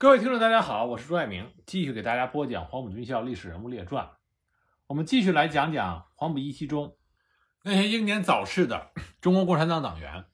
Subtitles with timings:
[0.00, 4.06] 各位听众，大家好，我是朱爱明，继续给大家播讲《黄埔军校历史人物列传》。
[4.86, 6.96] 我们继续来讲讲黄埔一期中
[7.62, 10.24] 那些英年早逝的中国共产党党员。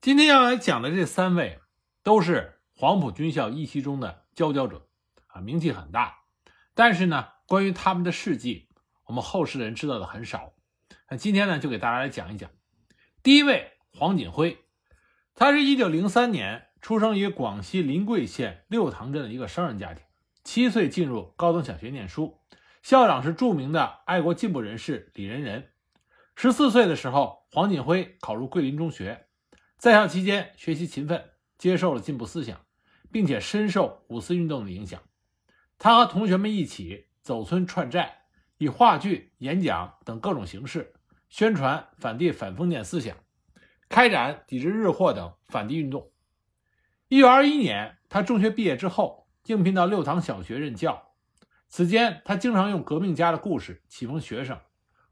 [0.00, 1.58] 今天要来讲的这三位，
[2.04, 4.86] 都是黄埔军校一期中的佼佼者，
[5.26, 6.20] 啊，名气很大。
[6.72, 8.68] 但是呢，关于他们的事迹，
[9.06, 10.52] 我们后世的人知道的很少。
[11.10, 12.48] 那今天呢，就给大家来讲一讲。
[13.24, 14.64] 第一位，黄锦辉，
[15.34, 20.04] 他是一九零三年出生于广西临桂县六塘镇的一个商人家庭，
[20.44, 22.38] 七岁进入高等小学念书，
[22.80, 25.68] 校长是著名的爱国进步人士李仁仁。
[26.36, 29.26] 十四岁的时候，黄锦辉考入桂林中学，
[29.76, 31.24] 在校期间学习勤奋，
[31.58, 32.60] 接受了进步思想，
[33.10, 35.02] 并且深受五四运动的影响。
[35.80, 38.26] 他和同学们一起走村串寨，
[38.58, 40.94] 以话剧、演讲等各种形式
[41.30, 43.16] 宣传反帝反封建思想，
[43.88, 46.12] 开展抵制日货等反帝运动。
[47.08, 51.12] 一九二一年，他中学毕业之后，应聘到六塘小学任教。
[51.68, 54.58] 此间，他经常用革命家的故事启蒙学生，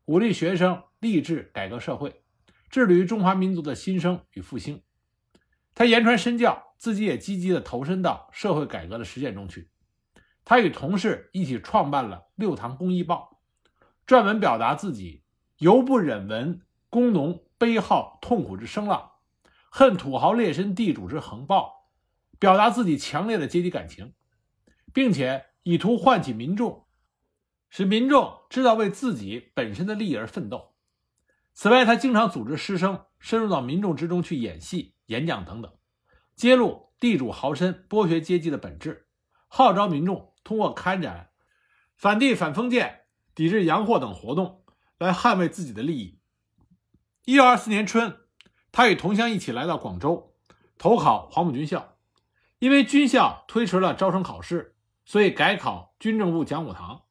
[0.04, 2.24] 鼓励学生立志改革社会，
[2.68, 4.82] 致力于中华民族的新生与复兴。
[5.72, 9.70] 他言传身教，自己也积极地投身到社会改革的实践中去。
[10.44, 13.38] 他与同事一起创办了《六塘公益报》，
[14.12, 15.22] 撰文表达自己
[15.58, 19.12] 由不忍闻工农悲号痛苦之声浪，
[19.70, 21.83] 恨土豪劣绅地主之横暴，
[22.44, 24.12] 表达自己强烈的阶级感情，
[24.92, 26.86] 并且以图唤起民众，
[27.70, 30.74] 使民众知道为自己本身的利益而奋斗。
[31.54, 35.72] 此外，他经常组织师生深入到民众之中去演戏、演讲等等，
[36.36, 39.06] 揭露地主豪绅剥削阶级的本质，
[39.48, 40.34] 号召民众。
[40.44, 41.30] 通过开展
[41.96, 44.66] 反帝反封建、抵制洋货等活动，
[44.98, 46.20] 来捍卫自己的利益。
[47.24, 48.18] 一九二四年春，
[48.70, 50.34] 他与同乡一起来到广州，
[50.76, 51.93] 投考黄埔军校。
[52.64, 57.02] 因为军校推迟了招生考试，所以改考军政部讲武堂。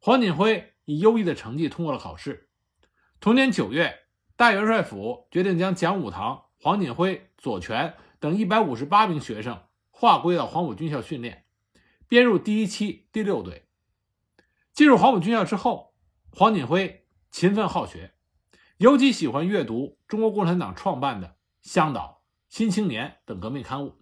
[0.00, 2.50] 黄锦辉以优异的成绩通过了考试。
[3.20, 3.96] 同年九月，
[4.34, 9.62] 大元帅府决定将讲武堂、黄锦辉、左权等一百五十八名学生
[9.92, 11.44] 划归到黄埔军校训练。
[12.08, 13.68] 编入第一期第六队。
[14.72, 15.94] 进入黄埔军校之后，
[16.32, 18.14] 黄锦辉勤奋好学，
[18.78, 21.28] 尤其喜欢阅读中国共产党创办的
[21.62, 22.24] 《香岛》
[22.56, 24.01] 《新青年》等革命刊物，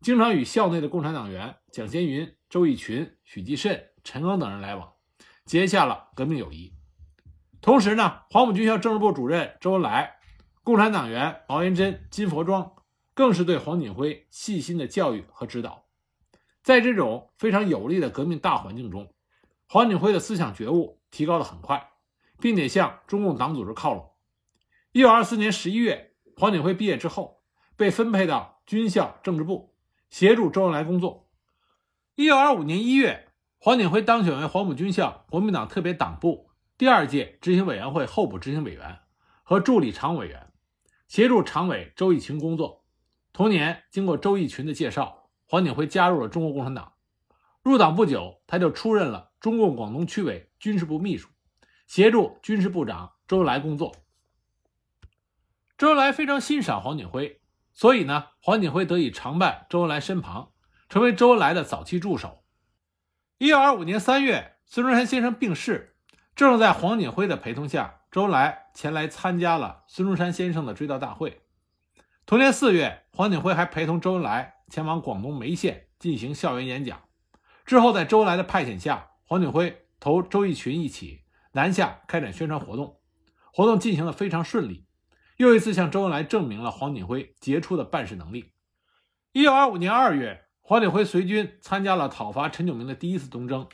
[0.00, 4.92] 经常与校内的共产党员蒋先云、周逸群、许继慎、陈赓等人来往，
[5.44, 6.72] 结下了革命友谊。
[7.60, 10.18] 同时呢，黄埔军校政治部主任周恩来、
[10.62, 12.72] 共产党员毛延珍、金佛庄，
[13.12, 15.86] 更是对黄锦辉细心的教育和指导。
[16.62, 19.12] 在这种非常有利的革命大环境中，
[19.66, 21.90] 黄锦辉的思想觉悟提高的很快，
[22.38, 24.12] 并且向中共党组织靠拢。
[24.92, 27.42] 一九二四年十一月，黄锦辉毕业之后，
[27.76, 29.74] 被分配到军校政治部，
[30.10, 31.28] 协助周恩来工作。
[32.14, 38.98] 一九二五年一月，黄锦辉当选为黄埔军校国民党特别党部第二届执行委员会候补执行委员
[39.42, 40.52] 和助理常委员，
[41.06, 42.84] 协助常委周逸群工作。
[43.32, 45.16] 同年，经过周逸群的介绍。
[45.50, 46.92] 黄锦辉加入了中国共产党，
[47.62, 51.30] 入党不久，他就出任了中共广东区委军事部秘书，
[51.86, 53.96] 协助军事部长周恩来工作。
[55.78, 57.37] 周恩来非常欣赏黄锦辉，
[57.78, 60.50] 所以呢，黄锦辉得以常伴周恩来身旁，
[60.88, 62.42] 成为周恩来的早期助手。
[63.38, 65.94] 一九二五年三月，孙中山先生病逝，
[66.34, 71.42] 正是在黄锦辉的陪同下，周恩来前来参加了孙中山先生的追悼大会。
[72.26, 74.56] 同年四月，黄锦辉还陪同周恩来。
[74.68, 77.04] 前往广东梅县进行校园演讲，
[77.64, 81.22] 之后在周恩来的派遣下，黄锦辉同周逸群一起
[81.52, 83.00] 南下开展宣传活动，
[83.52, 84.87] 活动进行的非常顺利，
[85.38, 88.50] 又一次向周恩来证明了黄锦辉杰出的办事能力。
[89.30, 93.68] 一九二五年二月，黄锦辉随军参加了讨伐陈炯明的第一次东征。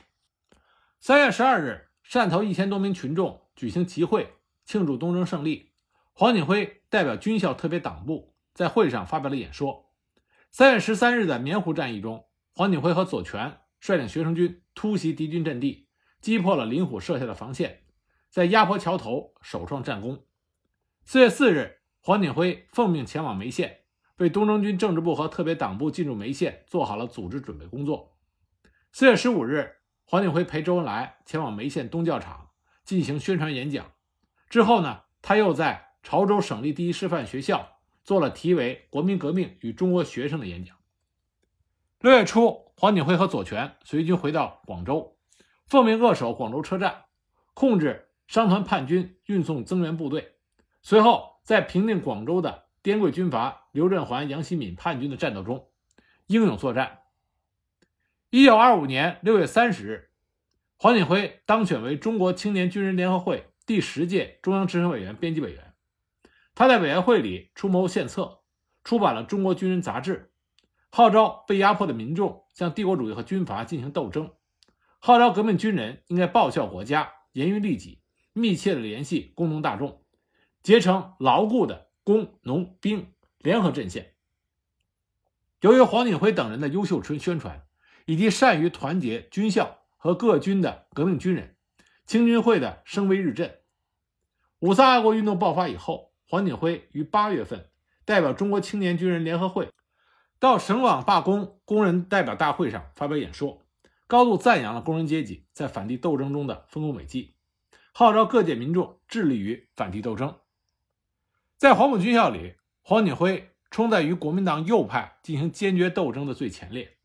[1.01, 4.35] 三月十二日，汕头一千多名群众举行集会
[4.67, 5.73] 庆祝东征胜利，
[6.13, 9.91] 黄锦辉代表军校特别党部在会上发表了演说。
[10.51, 15.89] 三月十三日的棉湖战役中，黄锦辉和左权率领学生军突袭敌军阵地，
[16.21, 17.85] 击破了林虎设下的防线，
[18.29, 20.27] 在鸭坡桥头首创战功。
[21.07, 23.81] 四月四日，黄锦辉奉命前往梅县，
[24.17, 28.17] 为东征军政治部和特别党部进入梅县做好了组织准备工作。
[28.91, 32.51] 四月十五日，黄锦辉陪周恩来前往梅县东教场
[32.85, 33.93] 进行宣传演讲。
[34.49, 37.71] 之后呢，他又在潮州省立第一师范学校。
[38.03, 40.77] 做了题为《国民革命与中国学生》的演讲。
[42.01, 45.17] 六月初，黄锦辉和左权随军回到广州，
[45.67, 47.05] 奉命扼守广州车站，
[47.55, 50.34] 控制商团叛军运送增援部队。
[50.87, 55.71] 随后，在平定广州的滇桂军阀刘振环、杨希敏叛军的战斗中，
[56.27, 56.99] 英勇作战。
[58.29, 60.11] 一九二五年六月三十日，
[60.77, 65.73] 黄锦辉当选为中国青年军人联合会第十届中央执行委员、编辑委员。
[66.55, 68.43] 他在委员会里出谋献策，
[68.85, 70.31] 出版了《中国军人杂志》，
[70.91, 74.31] 号召被压迫的民众向帝国主义和军阀进行斗争，
[74.99, 78.03] 号召革命军人应该报效国家，严于律己，
[78.35, 80.04] 密切的联系工农大众，
[80.65, 84.15] 结成牢固的工农兵联合阵线。
[85.61, 87.65] 由于黄锦辉等人的优秀宣宣传，
[88.07, 91.55] 以及善于团结军校和各军的革命军人，
[92.05, 93.61] 青军会的声威日振。
[94.59, 96.11] 五卅爱国运动爆发以后。
[96.27, 97.69] 黄锦辉于八月份
[98.05, 99.71] 代表中国青年军人联合会
[100.41, 103.63] 到省网罢工工人代表大会上发表演说，
[104.09, 107.37] 高度赞扬了工人阶级在反帝斗争中的丰功伟绩，
[107.93, 110.35] 号召各界民众致力于反帝斗争。
[111.57, 116.97] 在黄埔军校里，黄锦辉冲在与国民党右派进行坚决斗争的最前列。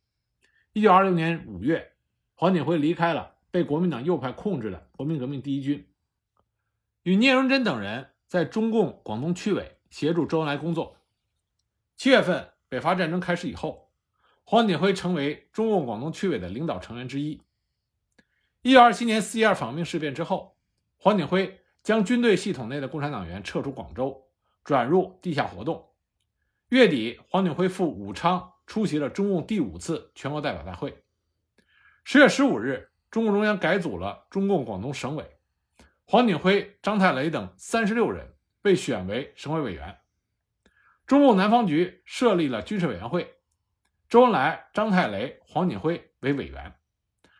[0.73, 1.93] 一九二六年五月，
[2.35, 5.87] 黄锦辉离开了被国民党右派控制的国民革命第一军，
[7.03, 8.09] 与聂荣臻等人。
[8.29, 10.97] 在中共广东区委协助周恩来工作。
[11.97, 13.89] 七月份，北伐战争开始以后，
[14.43, 17.41] 黄锦辉成为中共广东区委的领导成员之一。
[18.61, 20.55] 一九二七年四一二访命事变之后，
[20.97, 24.28] 黄锦辉将军队系统内的共产党员撤出广州，
[24.63, 25.89] 转入地下活动。
[26.69, 31.03] 月底，黄锦辉赴武昌出席了中共第五次全国代表大会。
[32.03, 35.37] 十月十五日，中共中央改组了中共广东省委。
[36.05, 39.97] 黄锦辉、张太雷等三十六人被选为省委委员。
[41.05, 43.35] 中共南方局设立了军事委员会，
[44.07, 46.75] 周恩来、张太雷、黄锦辉为委员。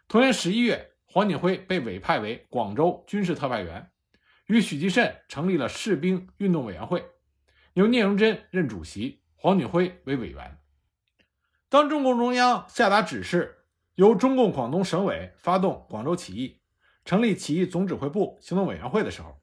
[0.07, 3.92] 同年十一月，黄锦辉被委派为广州军事特派员，
[4.50, 7.06] 与许继慎成立了士兵运动委员会，
[7.74, 10.57] 由聂荣臻任主席，黄锦辉为委员。
[11.69, 13.60] 当中共中央下达指示，
[13.94, 16.60] 由中共广东省委发动广州起义。
[17.06, 19.40] 成立起义总指挥部行动委员会的时候，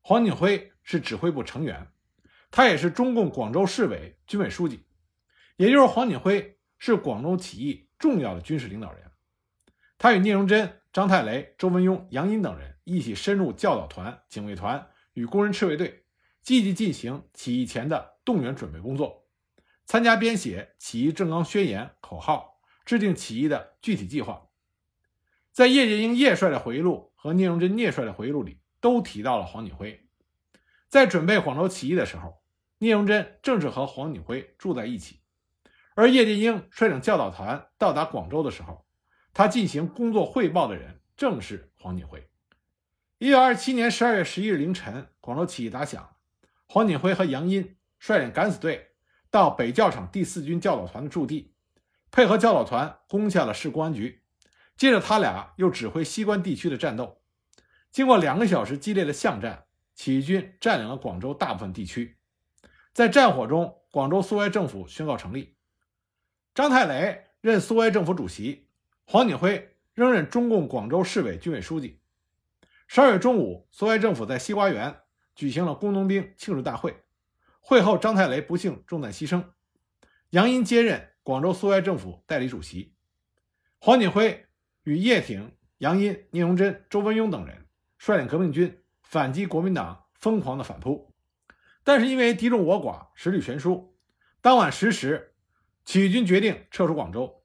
[0.00, 1.88] 黄锦辉是指挥部成员，
[2.52, 4.86] 他也是中共广州市委军委书记，
[5.56, 9.10] 也就是黄锦辉是广州起义重要的军事领导人。
[9.98, 16.04] 他与聂荣臻、张太雷、周文雍、杨殷等人一起深入教导团、警卫团与工人赤卫队，
[16.40, 19.26] 积极进行起义前的动员准备工作，
[19.86, 24.46] 参加编写起义正纲宣言口号，制定起义的具体计划。
[25.50, 30.06] 在叶剑英叶帅的回忆录和聂荣臻聂帅的回忆录里，都提到了黄锦辉。
[30.88, 32.40] 在准备广州起义的时候，
[32.78, 35.22] 聂荣臻正是和黄锦辉住在一起，
[35.96, 38.83] 而叶剑英率领教导团到达广州的时候，
[39.34, 42.26] 他进行工作汇报的人正是黄锦辉。
[43.18, 46.16] 一九二七年十二月十一日凌晨，广州起义打响，
[46.66, 48.92] 黄锦辉和杨殷率领敢死队
[49.30, 51.52] 到北教场第四军教导团的驻地，
[52.12, 54.22] 配合教导团攻下了市公安局。
[54.76, 57.20] 接着，他俩又指挥西关地区的战斗。
[57.90, 62.18] 经过两个小时激烈的巷战，起义军占领了广州大部分地区。
[62.92, 65.56] 在战火中，广州苏维埃政府宣告成立。
[66.54, 68.63] 张太雷任苏维埃政府主席，
[69.04, 72.00] 黄锦辉仍任中共广州市委军委书记。
[72.86, 75.00] 十二月中午，苏维埃政府在西瓜园
[75.34, 77.02] 举行了工农兵庆祝大会。
[77.60, 79.44] 会后，张太雷不幸中弹牺牲，
[80.30, 82.94] 杨殷接任广州苏维埃政府代理主席，
[83.78, 84.46] 黄锦辉。
[84.86, 91.10] 与叶挺、杨殷、聂荣臻、周文雍等人率领革命军反击国民党疯狂的反扑，
[91.82, 93.96] 但是因为敌众我寡，实力悬殊，
[94.42, 95.32] 当晚十时，
[95.86, 97.42] 起义军决定撤出广州。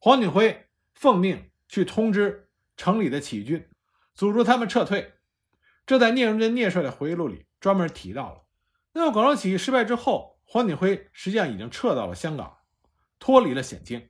[0.00, 3.68] 黄锦辉奉命去通知城里的起义军，
[4.14, 5.14] 组织他们撤退。
[5.86, 8.42] 这在聂荣臻聂帅的回忆录里专门提到了。
[8.92, 12.58] 那么广州起义失败之后，黄锦辉实际上已经撤到了香港，
[13.18, 14.08] 脱离了险境。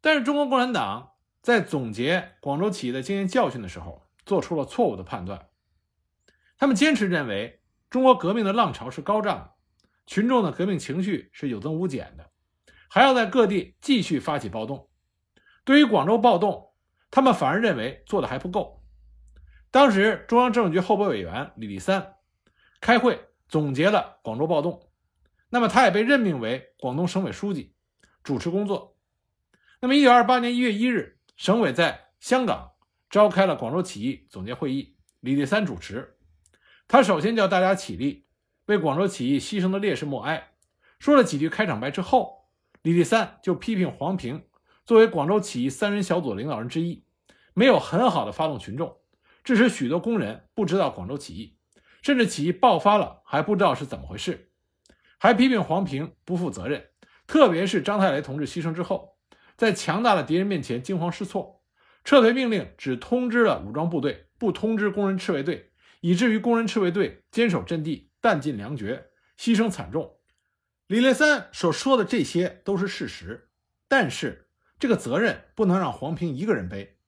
[0.00, 1.10] 但是中国共产党。
[1.42, 5.48] 在总结广州起义的经验教训的时候，做出了错误的判断。
[6.56, 9.54] 他们坚持认为，中国革命的浪潮是高涨的，
[10.06, 12.30] 群众的革命情绪是有增无减的，
[12.88, 14.88] 还要在各地继续发起暴动。
[15.64, 16.72] 对于广州暴动，
[17.10, 18.82] 他们反而认为做的还不够。
[19.70, 22.14] 当时中央政治局候补委员李立三
[22.80, 24.90] 开会总结了广州暴动，
[25.48, 27.74] 那么他也被任命为广东省委书记，
[28.22, 28.96] 主持工作。
[29.80, 31.18] 那么，一九二八年一月一日。
[31.34, 32.72] 省委在香港
[33.10, 36.16] 召开了广州起义总结会议，李立三主持。
[36.86, 38.26] 他首先叫大家起立，
[38.66, 40.52] 为广州起义牺牲的烈士默哀。
[41.00, 42.48] 说了几句开场白之后，
[42.82, 44.44] 李立三就批评黄平
[44.84, 47.04] 作为广州起义三人小组领导人之一，
[47.54, 48.98] 没有很好的发动群众，
[49.44, 51.56] 致使许多工人不知道广州起义，
[52.02, 54.50] 甚至起义爆发了还不知道是怎么回事。
[55.18, 56.90] 还批评黄平不负责任，
[57.26, 59.18] 特别是张太雷同志牺牲之后。
[59.56, 61.62] 在强大的敌人面前惊慌失措，
[62.02, 65.70] 撤退命令只通知了武装部队，不通知工人赤卫队，
[66.00, 70.16] 以至于工人赤卫队坚守阵地，弹尽粮绝，牺牲惨重。
[70.88, 73.50] 李立三所说的这些都是事实，
[73.86, 74.48] 但是
[74.82, 76.98] 这个责任不能让黄平一个人背。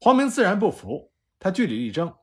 [0.00, 2.14] 黄平自然不服，他据理力争。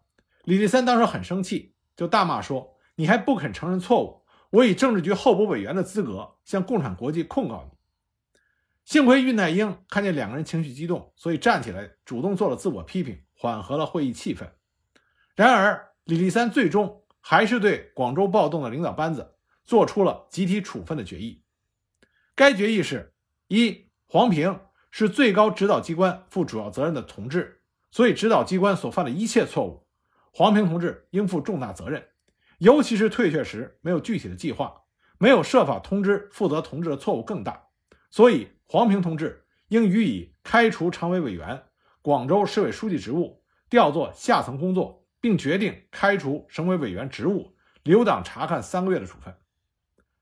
[0.46, 4.26] 李立三当时很生气，就大骂说：“你还不肯承认错误！
[4.50, 7.78] 我以政治局候补委员的资格向共产国际控告你。”
[8.84, 14.50] 幸亏恽代英看见两个人情绪激动，所以站起来主动做了自我批评，缓和了会议气氛。
[15.36, 21.44] 然而，李立三最终还是对广州暴动的领导班子做出了集体处分的决议。
[22.34, 23.14] 该决议是：
[23.50, 24.60] 一，黄平
[24.92, 27.62] 是最高指导机关负主要责任的同志。
[27.92, 29.88] 所以，指导机关所犯的一切错误，
[30.32, 32.08] 黄平同志应负重大责任。
[32.60, 34.82] 尤其是退却时没有具体的计划，
[35.18, 37.70] 没有设法通知负责同志的错误更大。
[38.12, 41.64] 所以，黄平同志应予以开除常委委员、
[42.02, 49.36] 广州市委书记职务，调做下层工作，并决定开除省委委员职务，留党察看三个月的处分。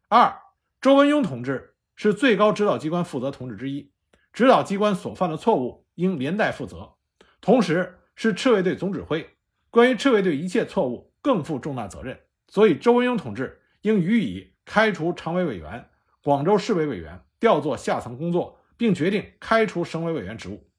[0.08, 0.40] 二，
[0.80, 3.92] 周文雍同志是最高指导机关负责同志之一，
[4.38, 6.94] 指导机关所犯的错误应连带负责。
[7.41, 9.36] 同时是赤卫队总指挥，
[9.72, 15.89] 关于赤卫队一切错误更负重大责任，所以周文雍同志应予以开除常委委员、
[16.22, 20.70] 广州市委委员，调做下层工作，并决定开除省委委员职务。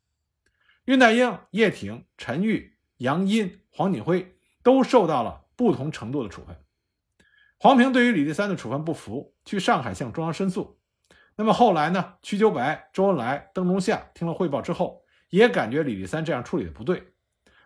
[0.86, 6.56] 恽代英、叶挺、陈玉、杨殷、黄锦辉都受到了不同程度的处分。
[7.58, 10.77] 黄平对于李立三的处分不服，去上海向中央申诉。
[11.38, 12.16] 那么后来呢？
[12.20, 15.02] 瞿秋白、周恩来、邓中夏听了汇报之后。
[15.30, 17.12] 也感觉李立三这样处理的不对，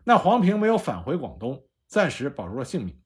[0.03, 3.01] 那黄平没有返回广东，暂时保住了性命。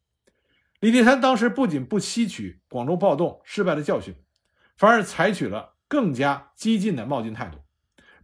[0.81, 4.15] 李立三当时不仅不吸取广州暴动失败的教训，
[4.79, 7.59] 反而采取了更加激进的冒进态度，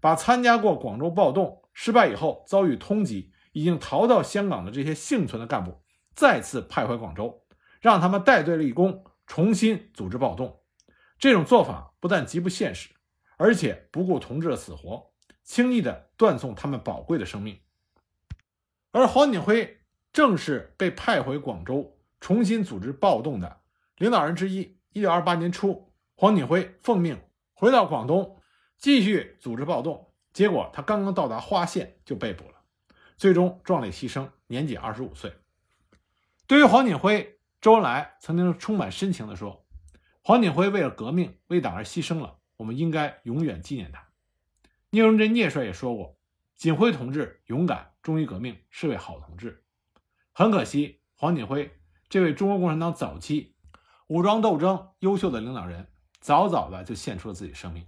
[0.00, 5.82] 把参加过广州暴动失败以后遭遇通缉、已经逃到香港的这些幸存的干部
[6.14, 7.42] 再次派回广州，
[7.82, 10.62] 让他们带队立功，重新组织暴动。
[11.18, 12.90] 这种做法不但极不现实，
[13.36, 15.12] 而且不顾同志的死活。
[15.44, 17.60] 轻易地断送他们宝贵的生命，
[18.90, 19.80] 而黄锦辉
[20.12, 23.60] 正是被派回广州重新组织暴动的
[23.98, 24.76] 领导人之一。
[24.92, 27.20] 一九二八年初，黄锦辉奉命
[27.54, 28.40] 回到广东，
[28.78, 30.12] 继续组织暴动。
[30.32, 32.56] 结果他刚刚到达花县就被捕了，
[33.16, 35.32] 最终壮烈牺牲，年仅二十五岁。
[36.48, 39.61] 对于黄锦辉，周恩来曾经充满深情地说
[40.22, 44.06] ：“黄锦辉为了革命、为党而牺牲了，我们应该永远纪念他。”
[44.90, 46.16] 聂荣臻聂帅也说过
[46.54, 49.64] ：“锦辉同志勇敢，忠于革命，是位好同志。”
[50.32, 53.56] 很可惜，黄锦辉这位中国共产党早期
[54.06, 55.88] 武装斗争优秀的领导人，
[56.20, 57.86] 早早的就献出了自己生命。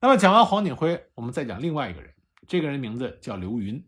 [0.00, 2.14] 那么，讲完黄锦辉，我们再讲另外一个人。
[2.48, 3.86] 这个人名字叫刘云。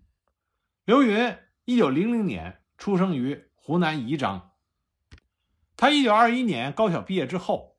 [0.84, 1.34] 刘云
[1.64, 4.51] 一九零零年出生于湖南宜章。
[5.82, 7.74] 他一九二一年高校毕业之后，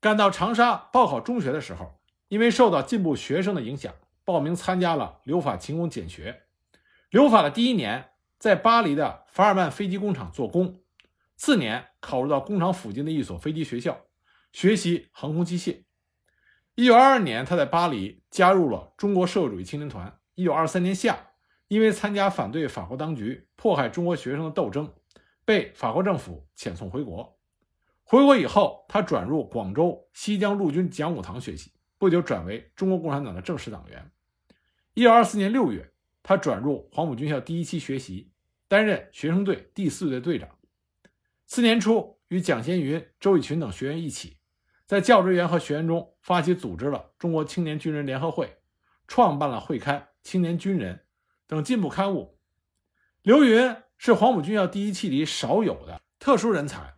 [0.00, 2.00] 赶到长沙报考中学的时候。
[2.28, 3.92] 因为受到进步学生的影响，
[4.24, 6.44] 报名参加了留法勤工俭学。
[7.10, 10.76] 留法的第一年，在巴黎的法尔曼飞机工厂做工；
[11.36, 14.02] 次年，考入到工厂附近的一所飞机学校，
[14.52, 15.82] 学习航空机械。
[16.76, 20.20] 一九二二年，他在巴黎加入了中国社会主义青年团。
[20.36, 21.30] 一九二三年夏，
[21.66, 24.94] 因为参加反对法国当局迫害中国学生的斗争，
[25.44, 27.38] 被法国政府遣送回国。
[28.02, 31.72] 回国以后，他转入广州西江陆军讲武堂学习。
[31.96, 34.10] 不久转为中国共产党的正式党员。
[34.92, 35.90] 一九二四年六月，
[36.22, 38.30] 他转入黄埔军校第一期学习，
[38.68, 40.48] 担任学生队第四队队长。
[41.46, 44.36] 次年初，与蒋先云、周逸群等学员一起，
[44.84, 48.58] 在教职员和学员中发起组织了中国青年军人联合会，
[49.08, 50.96] 创办了会刊《青年军人》
[51.46, 52.38] 等进步刊物。
[53.22, 56.94] 刘云是黄埔军校第一期里少有的特殊人才。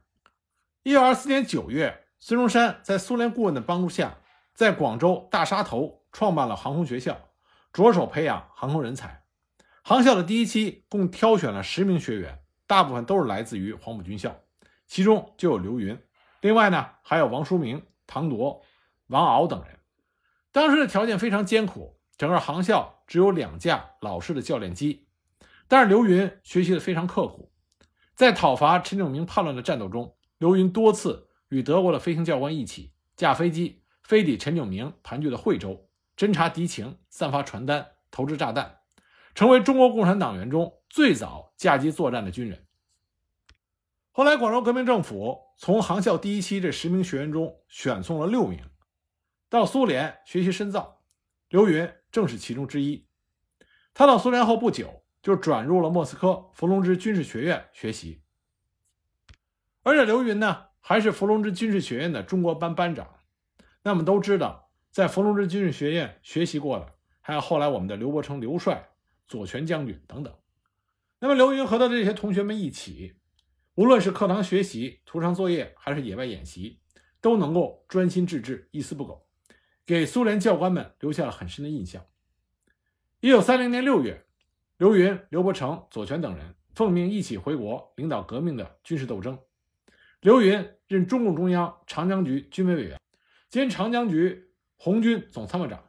[0.83, 4.19] 一九二四年九月，孙中山在苏联顾问的帮助下。
[4.55, 7.29] 在广州大沙头创办了航空学校，
[7.75, 9.23] 着手培养航空人才。
[9.83, 14.35] 航校的第一期共挑选了十名学员，大部分都是来自于黄埔军校，
[14.87, 16.01] 其中就有刘云。
[16.41, 18.63] 另外呢，还有王书明、唐铎、
[19.09, 19.79] 王敖等人。
[20.53, 25.06] 当时的条件非常艰苦，整个航校只有两架老式的教练机。
[25.69, 27.51] 但是刘云学习的非常刻苦，
[28.15, 33.83] 在讨伐陈炯明叛乱的战斗中，刘云多次与德国的飞行教官一起驾飞机。
[34.03, 38.79] 飞抵陈炯明盘踞的惠州，侦察敌情，散发传单，投掷炸弹，
[39.35, 42.65] 成为中国共产党员中最早驾机作战的军人。
[44.13, 48.61] 后来，广州革命政府从航校第一期这十名学员中选送了六名，
[49.49, 51.03] 到苏联学习深造。
[51.49, 53.09] 刘云正是其中之一。
[53.93, 58.23] 他到苏联后不久，就转入了莫斯科伏龙芝军事学院学习。
[59.83, 63.17] 而且刘云呢，还是伏龙芝军事学院的中国班班长。
[63.83, 68.91] 那么都知道，在伏龙芝军事学院学习过的，还有后来我们的刘伯承刘帅、
[69.27, 70.33] 左权将军等等。
[71.19, 73.17] 那么刘云和他的这些同学们一起，
[73.75, 76.79] 无论是课堂学习、图上作业，还是野外演习，
[77.21, 79.27] 都能够专心致志、一丝不苟，
[79.85, 82.07] 给苏联教官们留下了很深的印象。
[83.19, 84.25] 一九三零年六月，
[84.79, 89.39] 刘云、刘伯承、左权等人奉命一起回国，领导革命的军事斗争。
[90.21, 93.01] 刘云任中共中央长江局军委委员。
[93.49, 95.83] 兼长江局红军总参谋长，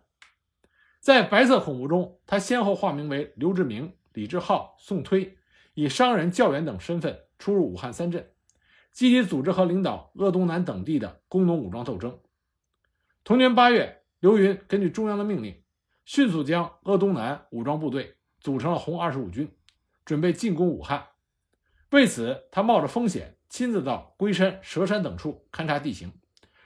[1.01, 5.38] 在白色恐怖中，他先后化名为刘志明、李志浩、宋推，
[5.74, 8.32] 以商人、教员等身份出入武汉三镇，
[8.94, 12.17] 积极组织和领导鄂东南等地的工农武装斗争。
[13.25, 15.62] 同年八月，刘云根据中央的命令，
[16.06, 18.15] 迅速将鄂东南武装部队
[18.48, 19.51] 组成了红二十五军，
[20.06, 21.06] 准备进攻武汉。
[21.89, 26.13] 为此，他冒着风险，亲自到龟山、蛇山等处勘察地形。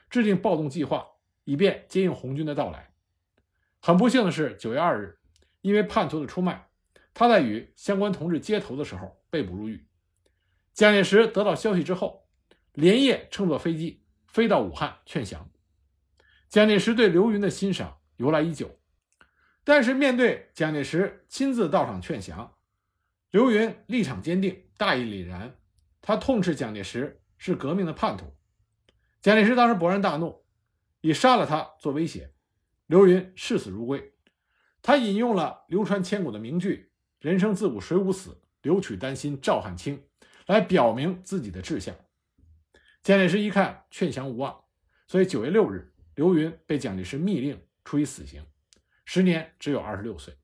[0.07, 1.07] 制定暴动计划，
[1.43, 2.93] 以便接应红军的到来。
[3.79, 5.17] 很不幸的是，九月二日，
[5.61, 6.67] 因为叛徒的出卖，
[7.15, 9.87] 他在与相关同志接头的时候被捕入狱。
[10.73, 12.27] 蒋介石得到消息之后，
[12.73, 15.49] 连夜乘坐飞机飞到武汉劝降。
[16.47, 18.69] 蒋介石对刘云的欣赏由来已久，
[19.63, 22.55] 但是面对蒋介石亲自到场劝降，
[23.29, 25.55] 刘云立场坚定，大义凛然。
[26.01, 28.35] 他痛斥蒋介石是革命的叛徒。
[29.21, 30.43] 蒋介石当时勃然大怒，
[31.01, 32.33] 以杀了他做威胁。
[32.87, 34.13] 刘云视死如归。
[34.81, 36.91] 他引用了流传千古的名句
[37.21, 40.03] ：“人生自古谁无死，留取丹心照汗青”，
[40.47, 41.95] 来表明自己的志向。
[43.03, 44.63] 蒋介石一看劝降无望，
[45.07, 48.43] 所以九月六日，刘云被蒋介石密令处以死刑，
[49.13, 50.37] 时年只有二十六岁。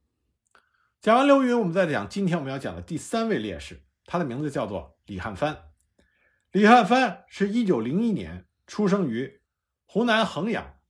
[1.00, 5.70] 讲完刘云，我们再讲今天我们要讲的第三位烈士，他的名字叫做李汉藩。
[6.52, 8.46] 李汉藩是一九零一年。
[8.68, 9.40] 出生于
[9.86, 10.82] 湖南衡阳，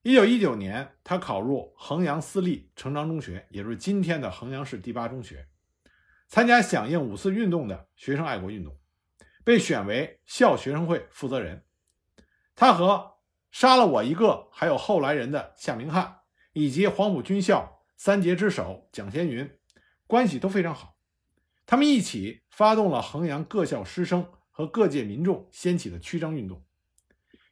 [0.00, 5.46] 一九一九年，他考入衡阳私立成章中学，也就是今天的衡阳市第八中学，
[6.28, 8.80] 参加响应五四运动的学生爱国运动，
[9.44, 11.66] 被选为校学生会负责人。
[12.56, 13.18] 他和
[13.50, 16.17] 杀了我一个，还有后来人的夏明翰，
[16.52, 19.50] 以及黄埔军校三杰之首蒋先云
[20.06, 20.96] 关系都非常好，
[21.66, 26.64] 他们一起发动了衡阳各校师生和各界民众掀起的驱张运动。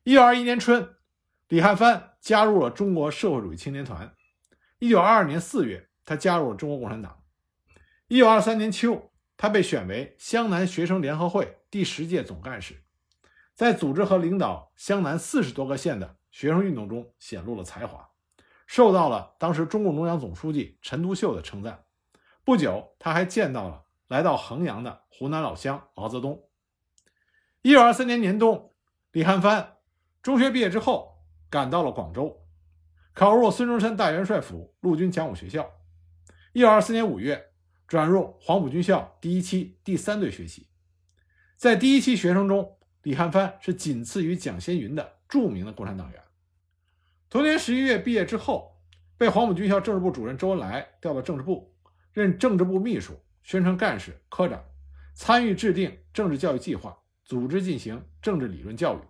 [0.04, 0.96] 一九二一年春，
[1.48, 4.14] 李汉藩加入了中国社会主义青年团。
[4.78, 7.22] 一九二二年四月，他加入了中国共产党。
[8.08, 12.84] 一九二三年秋，他被选为湘南学生联合会第十届总干事，
[13.54, 18.08] 在组织和领导湘南四十多个县的学生运动中显露了才华，
[18.66, 21.84] 受到了当时中共中央总书记陈独秀的称赞。
[22.44, 26.48] 不久，他还见到了来到衡阳的湖南老乡毛泽东。
[27.62, 28.72] 一九二三年年冬，
[29.12, 29.76] 李汉藩。
[30.22, 32.44] 中学毕业之后，赶到了广州，
[33.14, 35.70] 考入孙中山大元帅府陆军讲武学校。
[36.52, 37.52] 一九二四年五月，
[37.86, 40.68] 转入黄埔军校第一期第三队学习。
[41.56, 46.20] 在第一期学生中，李汉藩是仅次于蒋先云的著名的共产党员。
[47.36, 48.80] 同年十一月毕业之后，
[49.18, 51.70] 被黄埔军校政治部主任周恩来调到政治部，
[52.10, 54.64] 任政治部秘书、宣传干事、科长，
[55.14, 56.96] 参与制定政治教育计划，
[57.26, 59.00] 组织进行政治理论教育。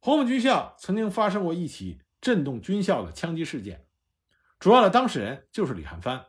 [0.00, 3.86] 黄埔军校曾经发生过一起震动军校的枪击事件，
[4.58, 6.24] 主要的当事人就是李汉藩。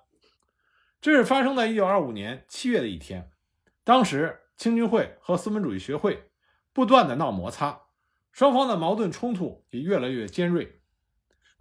[1.01, 3.31] 这是发生在1925年7月的一天，
[3.83, 6.29] 当时青军会和资本主义学会
[6.71, 7.81] 不断的闹摩擦，
[8.31, 10.75] 双方的矛盾冲突也越来越尖锐。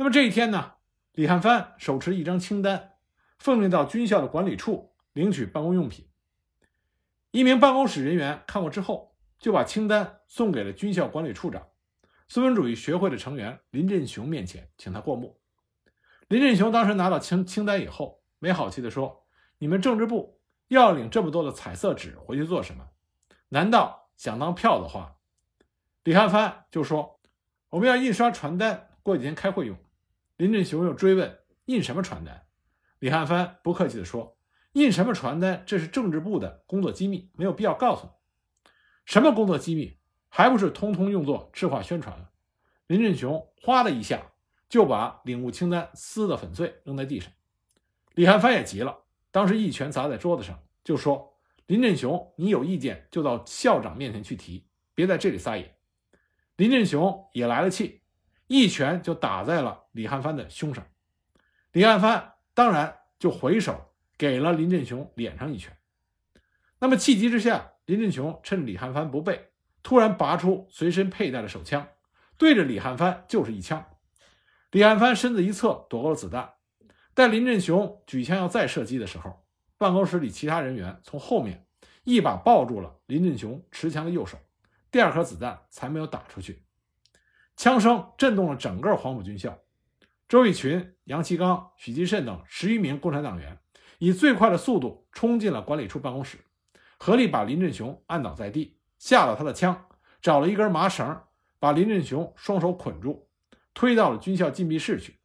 [0.00, 0.74] 那么这一天呢，
[1.12, 2.92] 李汉藩手持一张清单，
[3.36, 6.08] 奉命到军校的管理处领取办公用品。
[7.32, 11.66] 一名办公室人员看过之后，就把清单送给了军校管理处长。
[12.28, 15.40] 资本主义学会的成员林振雄面前，请他过目。
[16.28, 19.26] 林振雄当时拿到清清单以后，没好气地说
[19.58, 22.88] ：“你们政治部要领这么多的彩色纸回去做什么？
[23.48, 25.16] 难道想当票子花？”
[26.04, 27.18] 李汉藩就说
[27.70, 29.76] ：“我们要印刷传单，过几天开会用。”
[30.38, 32.46] 林振雄又追问：“印什么传单？”
[32.98, 34.38] 李汉藩不客气地说
[34.72, 35.62] ：“印什么传单？
[35.66, 38.12] 这是政治部的工作机密，没有必要告诉你。
[39.04, 39.98] 什么工作机密？”
[40.30, 42.30] 还不是通通用作赤化宣传了？
[42.86, 44.32] 林振雄哗的一下
[44.68, 47.32] 就把领悟清单撕得粉碎，扔在地上。
[48.14, 51.34] 李汉藩也急了，当时一拳砸在桌子上，就说
[51.66, 55.76] ：“林振雄，你有意见就到校长面前去提，别在这里撒野。”
[56.56, 58.02] 林振雄也来了气，
[58.48, 60.84] 一拳就打在了李汉藩的胸上。
[61.70, 65.76] 李汉藩当然就回手给了林振雄脸上一拳。
[66.80, 69.50] 那么气急之下，林振雄趁李汉藩不备，
[69.82, 71.86] 突然拔出随身佩戴的手枪，
[72.36, 73.84] 对着李汉藩就是一枪。
[74.70, 76.54] 李汉藩身子一侧躲过了子弹，
[77.14, 79.44] 待林振雄举枪要再射击的时候，
[79.76, 81.66] 办公室里其他人员从后面
[82.04, 84.38] 一把抱住了林振雄持枪的右手，
[84.90, 86.62] 第二颗子弹才没有打出去。
[87.58, 89.58] 枪声震动了整个黄埔军校，
[90.28, 93.58] 周逸群、杨其刚、许继慎等十余名共产党员
[93.98, 96.38] 以最快的速度冲进了管理处办公室，
[96.98, 99.88] 合力把林振雄按倒在地，下了他的枪，
[100.22, 101.20] 找了一根麻绳，
[101.58, 103.28] 把林振雄双手捆住，
[103.74, 105.18] 推到了军校禁闭室去。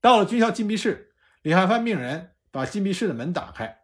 [0.00, 3.82] 到了军校禁闭室，李汉藩命人把禁闭室的门打开，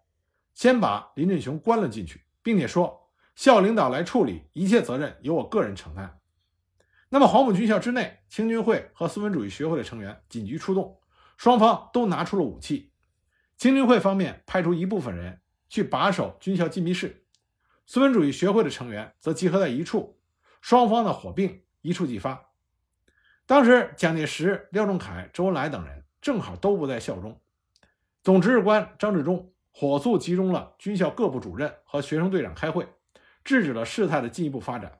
[0.55, 6.13] 先把林振雄关了进去，并且说：“校领导来处理，一切责任由我个人承担。”
[7.09, 10.99] 那么，黄埔军校之内，青军会和孙文主义学会的成员紧急出动，
[11.37, 12.91] 双方都拿出了武器。
[13.57, 17.25] 青军会方面派出一部分人去把守军校禁闭室，
[17.87, 20.19] 孙文主义学会的成员则集合在一处，
[20.61, 22.51] 双方的火并一触即发。
[23.47, 27.41] 当时，蒋介石、廖仲恺、周恩来等人正好都不在校中，
[28.25, 32.89] 总指挥官张治中火速集中了军校各部主任和学生队长开会，
[33.45, 34.99] 制止了事态的进一步发展。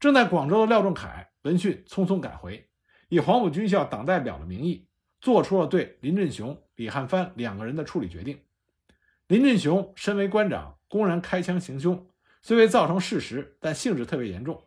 [0.00, 2.70] 正在广州的廖仲恺闻讯匆匆赶回，
[3.10, 4.86] 以黄埔军校党代表的名义，
[5.20, 8.40] 做出了对林振雄、李汉藩两个人的处理决定。
[9.26, 12.08] 林振雄身为官长，公然开枪行凶，
[12.40, 14.64] 虽未造成事实，但性质特别严重，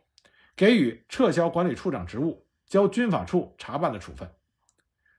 [0.54, 4.30] 给予撤销管理处长职务、交军法处查办的处分。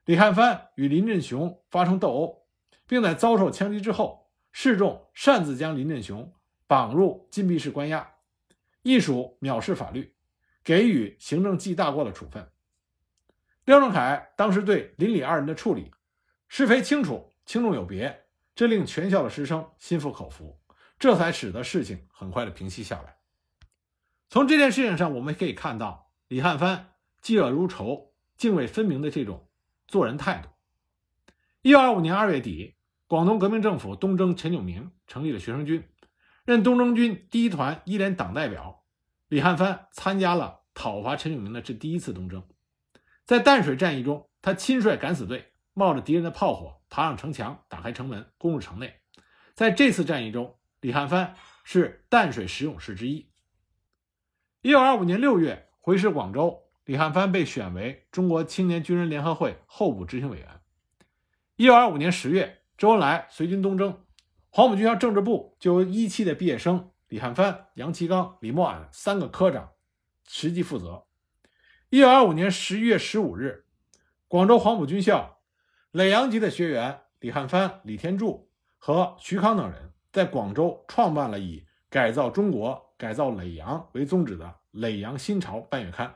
[0.06, 2.45] 李汉藩与林振雄发生斗殴，
[2.88, 6.32] 并在遭受枪击之后，示众擅自将林振雄
[6.67, 8.14] 绑入禁闭室关押。
[8.86, 10.13] 亦属藐视法律，
[10.63, 12.52] 给予行政记大过的处分。
[13.63, 15.91] 廖仲恺当时对邻里二人的处理
[16.48, 20.62] 是非清楚，轻重有别，这令全校的师生心服口服，
[21.00, 23.17] 这才使得事情很快的平息下来。
[24.30, 26.93] 从这件事情上，我们可以看到李汉藩
[27.24, 29.50] 嫉恶如仇、泾渭分明的这种
[29.88, 30.50] 做人态度。
[31.63, 32.76] 一九二五年二月底，
[33.08, 35.84] 广东革命政府东征陈炯明，成立了学生军。
[36.45, 38.84] 任东征军第一团一连党代表，
[39.29, 42.47] 李汉藩参加了讨伐陈炯明的这第一次东征。
[43.25, 49.01] 在淡水战役中，他亲率敢死队冒着敌人的炮火爬上城墙，打开城门，攻入城内。
[49.55, 53.31] 在这次战役中，李汉藩是淡水十勇士之一。
[54.62, 60.47] 一九二五年六月回师广州，李汉藩被选为中国青年军人联合会候补执行委员。
[61.55, 64.04] 一九二五年十月，周恩来随军东征。
[64.55, 69.71] 黄埔军校政治部就由一期的毕业生李汉藩、杨其刚、李默庵三个科长
[70.29, 71.07] 实际负责。
[71.89, 73.65] 一九二五年十一月十五日，
[74.29, 75.41] 广州黄埔军校
[75.91, 84.45] 耒阳籍的学员李汉藩、李天柱和徐康等人在广州创办了以改造中国、改造耒阳为宗旨的
[84.79, 86.15] 《耒阳新潮》半月刊，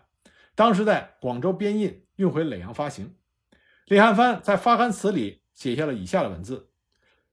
[0.55, 3.17] 当时在广州编印，运回耒阳发行。
[3.87, 6.68] 李汉藩在发刊词里写下了以下的文字。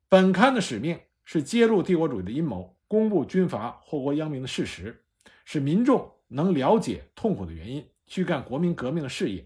[0.08, 5.02] 本刊的使命是揭露帝国主义的阴谋，公布军阀祸国殃民的事实，
[5.44, 9.44] 使民众能了解痛苦的原因，去干国民革命的事业，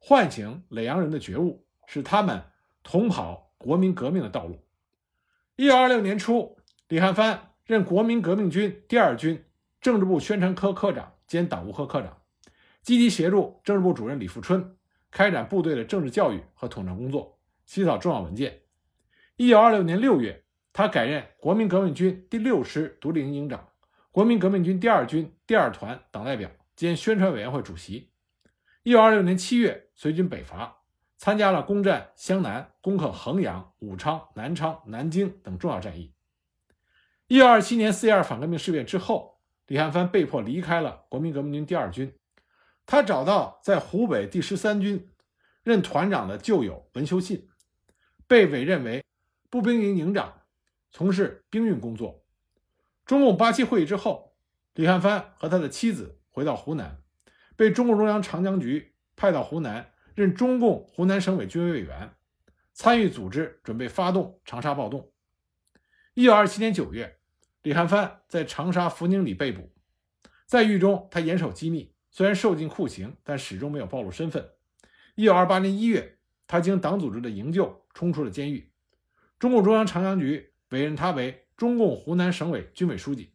[0.00, 2.42] 唤醒耒阳人的觉悟，使他们
[2.82, 4.58] 同跑国民革命的道路。
[5.54, 9.44] 一九二六年初，李汉藩任国民革命军第二军
[9.80, 12.18] 政治部宣传科科长兼党务科科长，
[12.82, 14.76] 积极协助政治部主任李富春
[15.12, 18.61] 开展部队的政治教育和统战工作，起草重要文件。
[19.36, 23.66] 一九二六年六月，他改任国民革命军第六师独立营营长、
[24.10, 28.10] 国民革命军第二军第二团党代表兼宣传委员会主席。
[28.82, 30.82] 一九二六年七月，随军北伐，
[31.16, 36.12] 参加了攻占湘南、攻克衡阳、武昌、南昌、南京等重要战役。
[37.26, 42.14] 一九二七年四一二反革命事变之后，李汉藩被迫离开了国民革命军第二军，
[42.84, 45.10] 他找到在湖北第十三军
[45.62, 47.48] 任团长的旧友文修信，
[48.28, 49.01] 被委任为。
[49.52, 50.44] 步兵营营长，
[50.90, 52.24] 从事兵运工作。
[53.04, 54.34] 中共八七会议之后，
[54.72, 57.02] 李汉藩和他的妻子回到湖南，
[57.54, 62.14] 被中共中央长江局派到湖南任中共湖南省委军委委员，
[62.72, 65.12] 参与组织准备发动长沙暴动。
[66.14, 67.18] 一九二七年九月，
[67.60, 69.70] 李汉藩在长沙福宁里被捕，
[70.46, 74.52] 在狱中他严守机密，虽然受尽酷刑，但始终没有暴露身份。
[75.14, 78.71] 一九二八年一月，他经党组织的营救冲出了监狱。
[79.42, 83.32] 中共中央长江局委任他为中共湖南省委军委书记，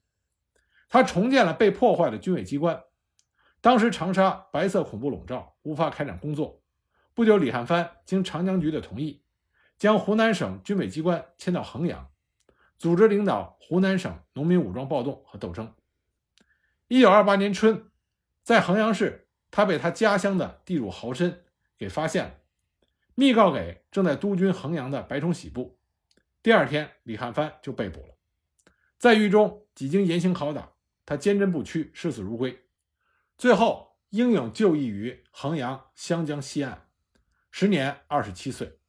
[0.87, 2.81] 他重建了被破坏的军委机关。
[3.59, 6.63] 当时长沙白色恐怖笼罩，无法开展工作。
[7.13, 9.21] 不久，李汉藩经长江局的同意，
[9.77, 12.09] 将湖南省军委机关迁到衡阳，
[12.77, 15.73] 组织领导湖南省农民武装暴动和斗争。
[16.87, 17.83] 一九二八年春，
[18.43, 21.39] 在衡阳市，他被他家乡的地主豪绅
[21.77, 22.35] 给发现了，
[23.13, 25.76] 密告给正在督军衡阳的白崇禧部。
[26.47, 28.15] 第二天，李汉藩就被捕了，
[28.97, 30.71] 在狱中几经严刑拷打，
[31.05, 32.57] 他坚贞不屈，视死如归，
[33.37, 36.87] 最后英勇就义于衡阳湘江西岸，
[37.51, 38.79] 时年二十七岁。